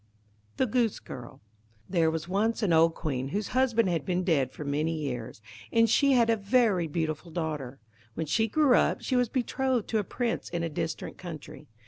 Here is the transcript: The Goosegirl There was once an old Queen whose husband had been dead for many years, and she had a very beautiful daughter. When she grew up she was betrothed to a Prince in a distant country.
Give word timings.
The 0.57 0.65
Goosegirl 0.65 1.41
There 1.87 2.09
was 2.09 2.27
once 2.27 2.63
an 2.63 2.73
old 2.73 2.95
Queen 2.95 3.27
whose 3.27 3.49
husband 3.49 3.87
had 3.89 4.03
been 4.03 4.23
dead 4.23 4.51
for 4.51 4.65
many 4.65 4.95
years, 4.99 5.43
and 5.71 5.87
she 5.87 6.13
had 6.13 6.27
a 6.27 6.35
very 6.35 6.87
beautiful 6.87 7.29
daughter. 7.29 7.77
When 8.15 8.25
she 8.25 8.47
grew 8.47 8.73
up 8.75 9.01
she 9.03 9.15
was 9.15 9.29
betrothed 9.29 9.87
to 9.89 9.99
a 9.99 10.03
Prince 10.03 10.49
in 10.49 10.63
a 10.63 10.69
distant 10.69 11.19
country. 11.19 11.67